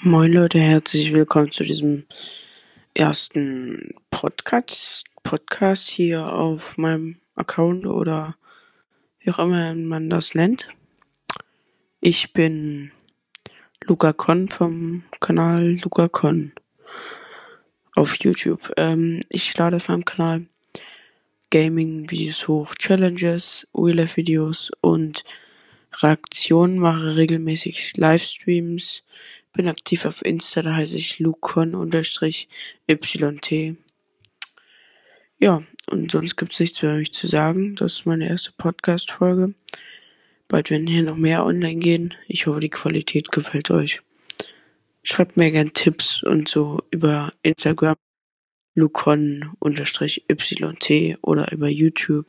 [0.00, 2.04] Moin Leute, herzlich willkommen zu diesem
[2.92, 8.36] ersten Podcast, Podcast hier auf meinem Account oder
[9.20, 10.68] wie auch immer man das nennt.
[12.00, 12.92] Ich bin
[13.84, 16.52] Luca Con vom Kanal Luca Con
[17.94, 18.74] auf YouTube.
[18.76, 20.46] Ähm, ich lade auf meinem Kanal
[21.50, 25.24] Gaming-Videos hoch, Challenges, Real-Life-Videos und
[26.02, 29.02] Reaktionen, mache regelmäßig Livestreams,
[29.56, 32.20] bin aktiv auf Insta, da heiße ich lucon-yt.
[35.38, 37.76] Ja, und sonst gibt's nichts für mich zu sagen.
[37.76, 39.54] Das ist meine erste Podcast-Folge.
[40.48, 42.14] Bald werden hier noch mehr online gehen.
[42.28, 44.00] Ich hoffe, die Qualität gefällt euch.
[45.02, 47.96] Schreibt mir gern Tipps und so über Instagram
[48.74, 49.58] lucon-yt
[51.22, 52.26] oder über YouTube